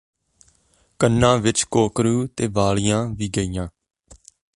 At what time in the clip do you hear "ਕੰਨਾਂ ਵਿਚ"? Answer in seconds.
0.99-1.63